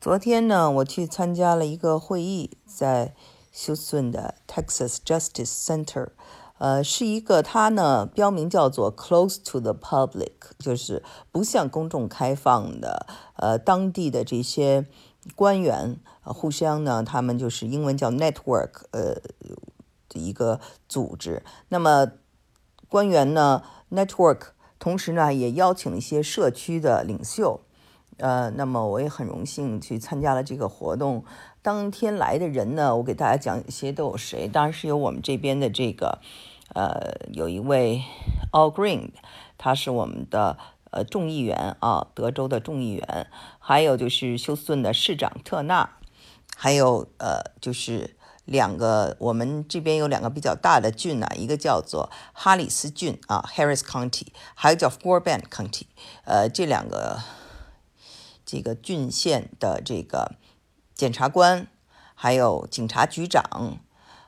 [0.00, 3.14] 昨天呢，我去参加了一个会议，在
[3.52, 6.08] 休斯顿的 Texas Justice Center，
[6.56, 13.06] 呃，是一个它呢标明叫做 Close to the Public，就是不向公众开放的。
[13.36, 14.86] 呃，当地的这些
[15.36, 19.16] 官员互相呢，他们就是英文叫 Network，呃，
[20.08, 21.42] 的一个组织。
[21.68, 22.12] 那么
[22.88, 27.60] 官员呢 Network，同时呢也邀请一些社区的领袖。
[28.20, 31.24] 呃，那么我也很荣幸去参加了这个活动。
[31.62, 34.46] 当天来的人呢，我给大家讲一些都有谁？
[34.46, 36.18] 当然是有我们这边的这个，
[36.74, 38.02] 呃，有一位
[38.52, 39.10] All Green，
[39.58, 40.58] 他是我们的
[40.90, 43.26] 呃众议员啊，德州的众议员。
[43.58, 45.90] 还有就是休斯顿的市长特纳，
[46.56, 55.84] 还有呃就是两个我们这边有两个比较大的郡呢，一个叫做哈里斯郡啊 （Harris County），还有叫 Fort County，
[56.24, 57.18] 呃，这两个。
[58.52, 60.32] 这个郡县的这个
[60.92, 61.68] 检察官，
[62.16, 63.76] 还有警察局长，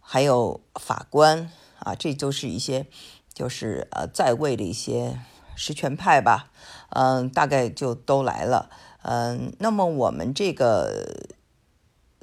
[0.00, 2.86] 还有法官啊，这都是一些
[3.34, 5.20] 就是呃在位的一些
[5.54, 6.50] 实权派吧，
[6.88, 8.70] 嗯，大概就都来了，
[9.02, 11.26] 嗯，那么我们这个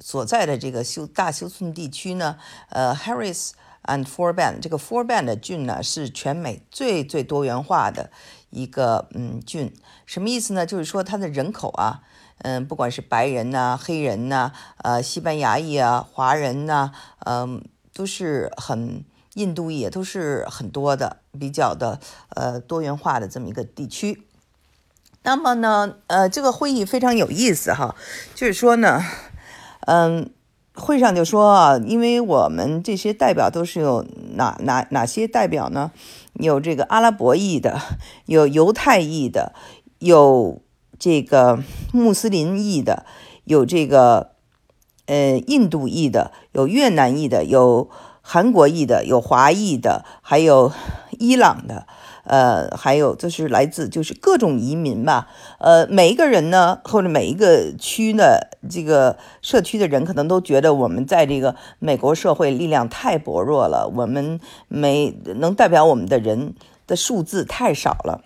[0.00, 3.52] 所在的这个休大休村地区呢，呃，Harris
[3.84, 8.10] and Fort Bend 这个 Fort Bend 的郡呢是全美最最多元化的。
[8.54, 9.74] 一个嗯郡
[10.06, 10.64] 什么意思呢？
[10.64, 12.02] 就是说它的人口啊，
[12.38, 16.92] 嗯，不管是白人呐、黑人呐、呃，西班牙裔啊、华人呐，
[17.26, 21.98] 嗯，都是很印度裔，都是很多的，比较的
[22.30, 24.22] 呃多元化的这么一个地区。
[25.22, 27.96] 那么呢，呃，这个会议非常有意思哈，
[28.34, 29.02] 就是说呢，
[29.86, 30.30] 嗯，
[30.74, 35.92] 会上就说啊，因为我们这些代表都是有哪哪哪些代表呢？
[36.34, 37.80] 有这个阿拉伯裔的，
[38.26, 39.54] 有犹太裔的，
[40.00, 40.60] 有
[40.98, 43.06] 这个穆斯林裔的，
[43.44, 44.32] 有这个
[45.06, 47.88] 呃印度裔的，有越南裔的，有
[48.20, 50.72] 韩国裔的，有华裔的，还有
[51.18, 51.86] 伊朗的。
[52.24, 66.54] 呃，还有就是来自就是各种移民吧，呃，每一个人呢，或者每一个区呢，这个社区的人可能都觉得我们在这个美国社会力量太薄弱了，我们没能代表我们的人
[66.86, 68.24] 的数字太少了。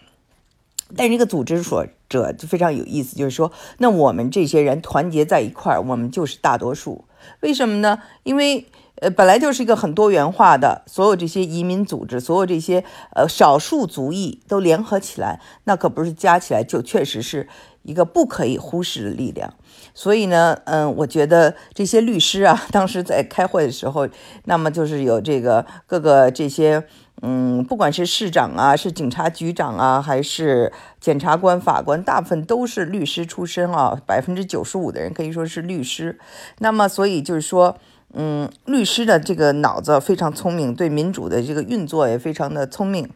[0.97, 7.04] 但是这个组织所者就非常有意思，就是说，那我们这些人团结在一块儿，我们就是大多数。
[7.41, 7.98] 为什么呢？
[8.22, 8.66] 因为。
[9.00, 17.48] 呃，本来就是一个很多元化的，所有这些移民组织，所有这些呃少数族裔都联合起来，那可不是加起来就确实是
[17.82, 19.54] 一个不可以忽视的力量。
[19.94, 24.08] 所以呢，嗯，我觉得这些律师啊，当时在开会的时候，
[24.44, 26.84] 那么就是有这个各个这些，
[27.22, 36.19] 嗯，不管是市长啊，是警察局长啊，还是检察官、法官，大部分都是律师出身啊，百分之九十五的人可以说是律师。
[36.58, 37.78] 那么，所以就是说。
[38.14, 43.10] 嗯，律师的这个脑子非常聪明，对民主的这个运作也非常的聪明。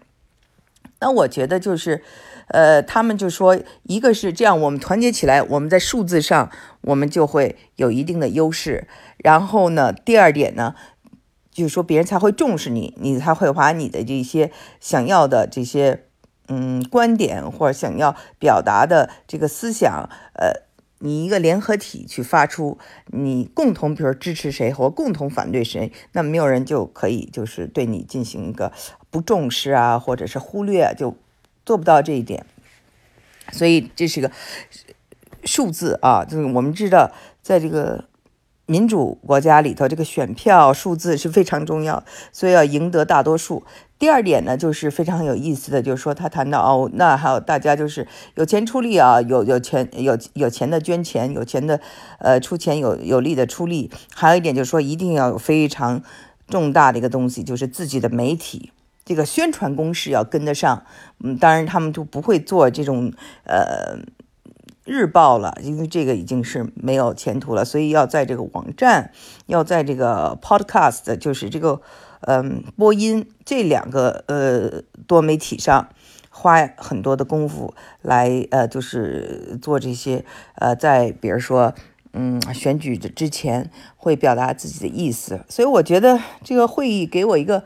[1.00, 2.04] 那我觉得就是，
[2.48, 6.50] 呃，他们就说，一个是这样，我们团结起来，我们在数字上
[6.82, 8.86] 我们就会有一定的优势。
[9.16, 10.74] 然后呢，第二点呢，
[11.50, 16.04] 就是说别人才会重视你，你才会把你的这些想要的这些
[16.48, 20.70] 嗯观点或者想要表达的这个思想，呃。
[21.04, 28.72] 你一个联合体去发出，你共同比如支持谁或共同反对谁，那没有人就可以就是对你进行一个
[29.10, 31.16] 不重视啊，或者是忽略，就
[31.66, 32.46] 做不到这一点。
[33.50, 34.30] 所以这是个
[35.44, 37.10] 数字啊，就是我们知道，
[37.42, 38.04] 在这个
[38.66, 43.64] 民主国家里头，这个选票数字是非常重要，所以要赢得大多数。
[43.98, 51.80] 第二点呢，就是非常有意思的，就是说他谈到哦，那还有大家就是有钱出力啊，有有钱有有钱的捐钱，有钱的
[52.18, 53.90] 呃出钱，有有力的出力。
[54.14, 56.02] 还有一点就是说，一定要有非常
[56.48, 58.72] 重大的一个东西，就是自己的媒体
[59.04, 60.84] 这个宣传攻势要跟得上。
[61.22, 63.12] 嗯，当然他们就不会做这种
[63.44, 63.98] 呃
[64.92, 67.64] 日报了，因为这个已经是没有前途了。
[67.64, 69.10] 所以要在这个网站，
[69.46, 71.80] 要在这个 podcast，就是这个。
[72.24, 75.88] 嗯，播音这两个呃多媒体上
[76.30, 80.24] 花很多的功夫来呃，就是做这些
[80.54, 81.74] 呃，在比如说
[82.12, 87.64] 嗯选举的之前会表达自己的意思，所以我觉得这个会议给我一个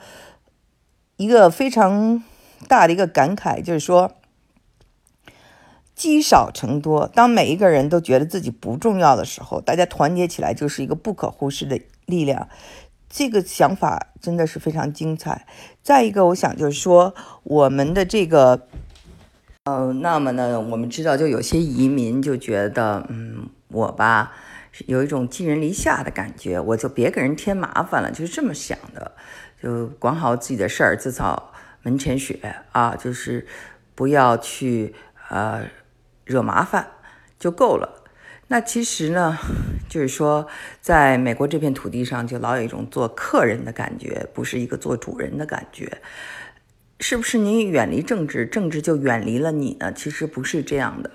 [1.19, 2.25] 一个非常
[2.67, 4.13] 大的一个感慨，就是说
[5.97, 12.49] 积少成多，当每一个人都觉得自己不重要的时候，大家团结起来就是一个不可忽视的力量。
[13.09, 15.47] 这个想法真的是非常精彩。
[15.83, 17.15] 再一个，我想就是说，
[17.45, 18.69] 我们的这个
[19.65, 24.33] 呃，那么呢，我们知道，就有些移民就觉得，嗯，我吧，
[24.87, 29.13] 有一种寄人篱下的感觉，我就别给人添麻烦了，就是这么想的，
[29.63, 33.47] 就管好自己的事儿，自扫门前雪啊，就是
[33.95, 34.95] 不要去
[35.31, 35.65] 呃
[36.27, 36.87] 惹麻烦
[37.39, 38.05] 就够了。
[38.49, 39.37] 那其实呢，
[39.89, 40.47] 就是说，
[40.81, 46.01] 在美国这片土地上，就老有一种做客人的感觉，不是一个做主人的感觉。
[47.01, 49.93] 是不是你远离政治，政治就远离了你呢？
[49.93, 51.11] 其实不是这样的。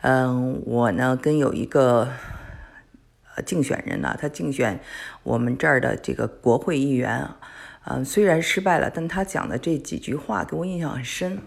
[0.00, 2.08] 嗯，我呢跟有一个
[3.36, 4.80] 呃竞选人呢，他竞选
[5.22, 7.28] 我们这儿的这个国会议员，
[7.84, 11.38] 嗯，虽然失败了，但他讲的这几句话给我印象很深。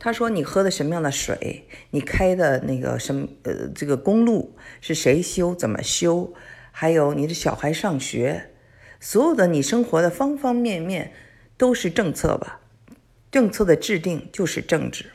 [0.00, 1.66] 他说：“你喝的什么样的水？
[1.90, 5.54] 你开的那个什么呃这个公路是谁修？
[5.54, 6.34] 怎么修？
[6.72, 8.50] 还有你的小孩上学，
[8.98, 11.12] 所有的你生活的方方面面
[11.56, 12.60] 都是政策吧？”
[13.30, 15.12] 政策的制定就是政治，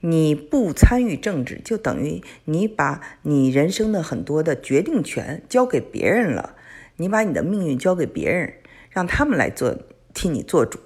[0.00, 6.56] 你不参与政治，就等于你把你人生的很多的决定权交给别人了，
[6.96, 8.54] 你把你的命运交给别人，
[8.90, 9.78] 让他们来做
[10.14, 10.78] 替你做主。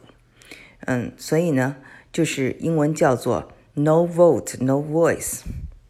[0.87, 1.77] 嗯，所以呢，
[2.11, 5.43] 就是英文叫做 “no vote, no voice”。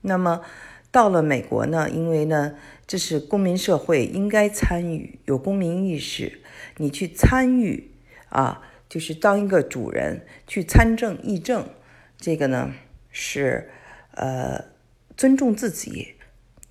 [0.03, 0.43] 那么
[0.91, 2.57] 到了美国呢，因为呢
[2.87, 6.41] 这是公民社会，应该参与，有公民意识，
[6.79, 7.93] 你去参与
[8.29, 8.65] 啊。
[8.89, 11.69] 就是当一个主人去参政议政，
[12.17, 12.73] 这个呢
[13.11, 13.69] 是
[14.13, 14.65] 呃
[15.15, 16.15] 尊重自己，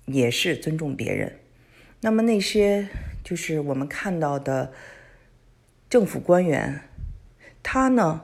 [0.04, 1.38] 也是尊重别人。
[2.00, 2.88] 那么那些
[3.22, 4.72] 就是我们看到的
[5.90, 6.82] 政府官员，
[7.62, 8.22] 他呢，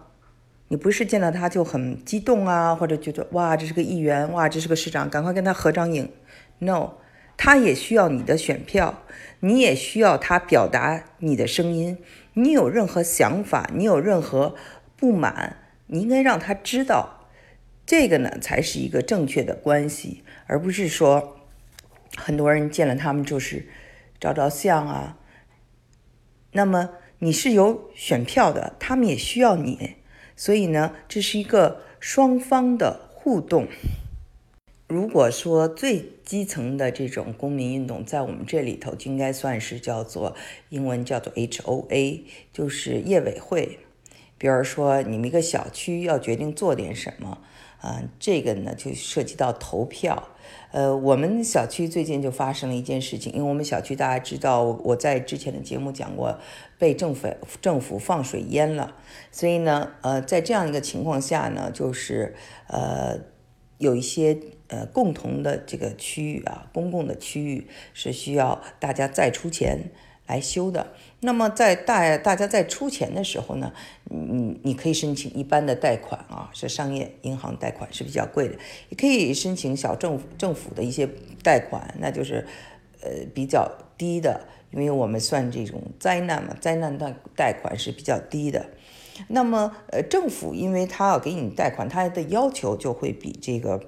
[0.68, 6.12] 你不是见到他就很激动啊，或者觉得哇这是个议员，哇这是个市长，赶快跟他合张影。
[6.58, 6.92] No，
[7.36, 9.02] 他也需要你的选票，
[9.40, 11.98] 你也需要他表达你的声音。
[12.34, 14.54] 你有任何想法，你有任何
[14.96, 15.56] 不满，
[15.86, 17.28] 你应该让他知道，
[17.86, 21.38] 这个呢才是一个正确的关系，而不是说
[22.16, 23.68] 很多人见了他们就是
[24.20, 25.16] 照照相啊。
[26.52, 26.90] 那么
[27.24, 29.94] 你是有选票的，他们也需要你，
[30.36, 33.66] 所以呢，这是一个双方的互动。
[34.88, 40.36] 如果说最基层的这种公民运动，在我们这里头就应该算是叫做
[40.68, 42.20] 英文叫做 HOA，
[42.52, 43.78] 就是业委会。
[44.36, 47.38] 比如说你们一个小区要决定做点什么，
[47.80, 50.28] 啊，这个呢就涉及到投票。
[50.72, 56.38] 呃，我们小区最近就发生了一件事情，因为我们小区大家知道，我在之前的节目讲过，
[56.84, 57.28] 被政府
[57.62, 58.94] 政府放水淹了，
[59.32, 62.34] 所以呢，呃，在这样一个情况下呢，就是
[62.68, 63.18] 呃
[63.78, 64.38] 有一些。
[64.68, 69.90] 呃，共同的这个区域啊，公共的区域是需要大家再出钱
[70.26, 70.86] 来修的。
[71.20, 73.72] 那么在大大家在出钱的时候呢，
[74.04, 78.54] 你你可以申请一般的贷款啊，是商业银行贷款是比较贵的，
[78.88, 81.06] 也可以申请小政府政府的一些
[81.42, 82.46] 贷款，那就是
[83.04, 88.66] 呃比较低的，因为我们算这种灾难嘛，灾难贷贷款是比较低的。
[89.28, 93.80] 那么呃政府因为他要给你贷款，他的要求就会比这个。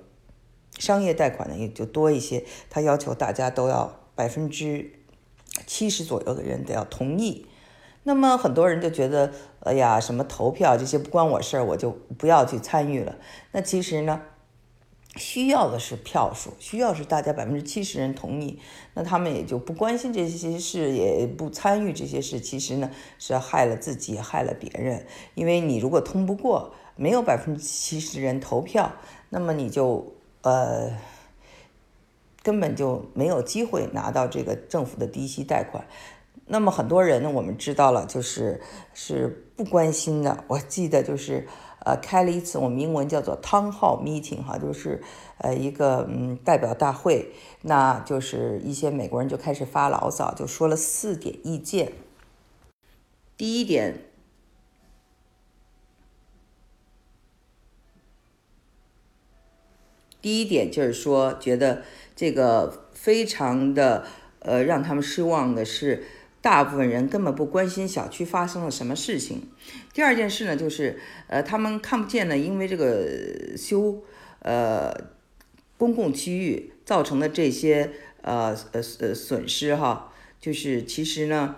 [0.78, 4.92] 商业贷款呢也就多一些，他要求大家都要百分之
[5.66, 7.46] 七十左右的人都要同意。
[8.02, 13.16] 那么很多人就觉得，哎呀，什么投票这些不关我事儿，我就不要去参与了。
[13.52, 14.20] 那其实呢，
[15.16, 18.58] 需要的是票数，需要是大家百分之七十人同意，
[18.94, 22.38] 那他们也就不关心这些事，也不参与这些事。
[22.38, 25.06] 其实呢，是害了自己，害了别人。
[25.34, 28.92] 因为你如果通不过，没有百分之七十人投票，
[29.30, 30.12] 那么你就。
[30.42, 30.92] 呃，
[32.40, 35.84] 根本就没有机会拿到这个政府的低息贷款。
[36.46, 38.60] 那么很多人呢，我们知道了，就是
[38.94, 40.44] 是不关心的。
[40.46, 41.48] 我记得就是
[41.86, 45.00] 呃开了一次我们英文叫做 town hall meeting 哈，就是
[45.38, 51.92] 呃一个嗯代表大会，那就是一些美国人就开始发牢骚，就说了四点意见。
[53.36, 54.02] 第一点。
[60.22, 61.82] 第一点就是说，觉得
[62.16, 64.04] 这个非常的
[64.40, 66.04] 呃让他们失望的是，
[66.46, 69.42] 大部分人根本不关心小区发生了什么事情。
[69.92, 74.04] 第二件事呢，就是呃他们看不见呢，因为这个修
[74.38, 74.94] 呃
[75.76, 77.90] 公共区域造成的这些
[78.22, 81.56] 呃呃呃损失哈，就是其实呢。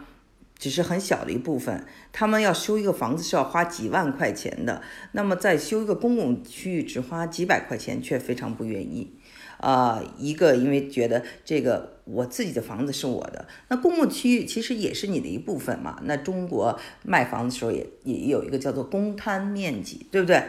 [0.61, 9.12] 只是很小的一部分，他们要修一个房子是要花几万块钱的，那么在修一个公共区域只花几百块钱却非常不愿意，
[9.59, 16.00] 啊，一个因为觉得这个我自己的房子是我的，那公共区域其实也是你的一部分嘛。
[16.05, 20.43] 那中国卖房的时候也也有一个叫做公摊面积，对不对？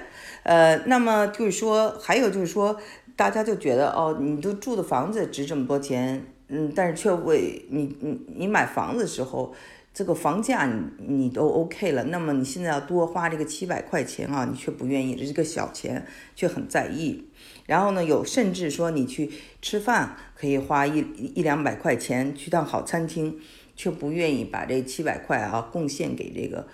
[0.44, 2.80] 呃，那么就是说，还有就是说，
[3.16, 9.54] 大家就觉得哦，你都住的房子值这么多钱，嗯，但是却为你你你买房子的时候。
[9.93, 16.05] 这个房价你你都 OK 了，那么你现在要多花这个七百块钱啊，你却不愿意，这是个小钱，
[16.36, 17.25] 却很在意。
[17.65, 19.29] 然后呢，有甚至说你去
[19.62, 21.00] 吃饭可以花一
[21.36, 23.39] 一两百块钱去趟好餐厅，
[23.75, 26.67] 却不愿意把这七百块啊贡献给这个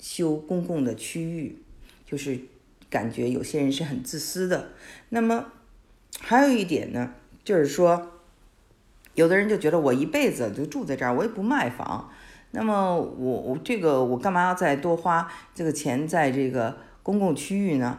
[0.00, 1.58] 修公共的区域，
[2.04, 2.38] 就是
[2.90, 4.70] 感觉有些人是很自私的。
[5.10, 5.52] 那么
[6.20, 7.14] 还有一点呢，
[7.44, 8.12] 就是说，
[9.14, 12.10] 有的人就觉得我一辈子就住在这儿，我也不卖房。
[12.54, 17.98] 那么我我这个我干嘛要再多花这个钱在这个公共区域呢？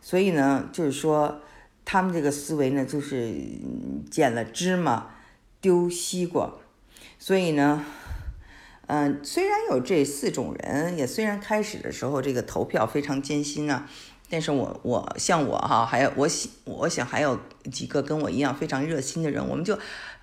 [0.00, 1.42] 所以呢，就是说
[1.84, 3.34] 他们这个思维呢，就是
[4.10, 5.10] 捡了芝麻
[5.60, 6.50] 丢西瓜。
[7.18, 7.84] 所以呢，
[8.86, 13.86] 嗯，虽然有这四种人，也虽然开始的时候这个投票非常艰辛啊，
[14.30, 17.38] 但是我我像我哈，还有我想我想还有
[17.70, 19.78] 几个跟我一样非常热心的人，我们就。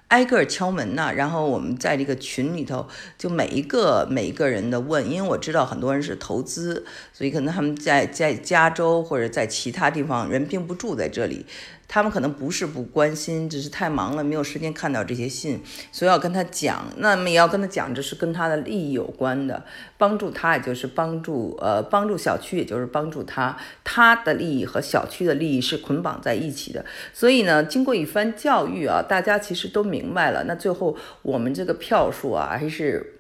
[0.10, 2.88] 挨个敲门呐，然后我们在这个群里头，
[3.18, 11.46] 就每一个每一个人的问，因为我知道很多人是投资，所以可能他们在在加州或者在其他地方，人并不住在这里。
[11.90, 15.60] 他们可能不是不关心，只是太忙了，没有时间看到这些信，
[15.92, 16.86] 所以要跟他讲。
[16.98, 19.66] 那么也要跟他讲，这是跟他的利益有关的，
[19.98, 26.86] 帮助他，也就是帮助呃帮助小区，也就是帮助他，他的利益和小区的利益是捆绑在一起的。
[27.12, 30.44] 所以呢，经过一番教育啊，大家其实都明白了。
[30.44, 33.19] 那最后我们这个票数啊，还是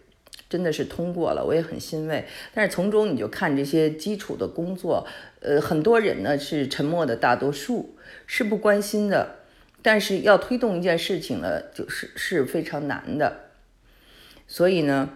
[0.49, 2.25] 真的是通过了，我也很欣慰。
[2.53, 5.07] 但是从中你就看这些基础的工作，
[5.41, 7.95] 呃，很多人呢是沉默的大多数。
[8.25, 9.37] 是不关心的，
[9.81, 13.51] 但是要推动一件事情呢，就是是非常难的。
[14.47, 15.09] 所以呢，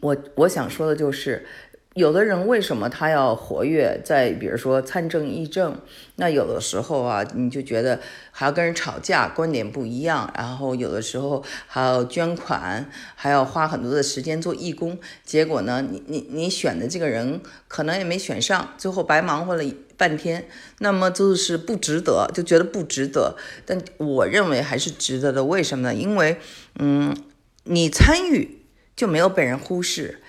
[0.00, 1.46] 我我想说的就是。
[1.94, 5.76] 有的人为什么他要活跃在，比如说参政议政？
[6.16, 8.00] 那有的时候啊，你就觉得
[8.32, 14.98] 还要跟人吵架，观点不一样，然后有的时候还要捐款，还要花很多的时间做义工。
[15.24, 19.64] 结果呢，你你你选的这个人可能也没选上，最后白忙活了
[19.96, 20.48] 半天，
[20.80, 23.36] 那么就是不值得，就觉得不值得。
[23.64, 25.94] 但我认为还是值得的，为什么呢？
[25.94, 26.38] 因为，
[26.80, 27.16] 嗯，
[27.62, 28.62] 你参与
[28.96, 30.20] 就没有被人忽视。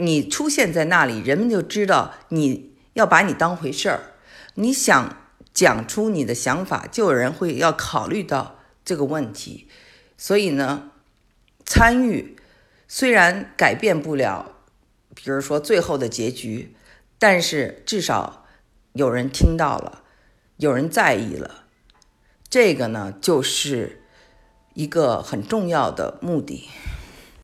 [0.00, 4.14] 你出现在那里，人们就知道你要把你当回事儿。
[4.54, 5.16] 你想
[5.52, 9.68] 讲出你的想法，就有人会要考虑到这个问题。
[10.16, 10.90] 所以呢，
[11.66, 12.36] 参与
[12.86, 14.52] 虽然改变不了，
[15.14, 16.76] 比如说最后的结局，
[17.18, 18.46] 但是至少
[18.92, 20.02] 有人听到了，
[20.58, 21.64] 有人在意了。
[22.48, 24.04] 这个呢，就是
[24.74, 26.68] 一个很重要的目的。